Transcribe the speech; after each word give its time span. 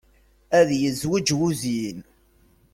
Ad 0.59 0.69
yezweǧ 0.81 1.27
wuzyin. 1.37 1.99